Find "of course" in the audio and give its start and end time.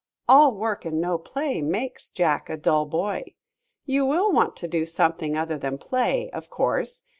6.31-7.03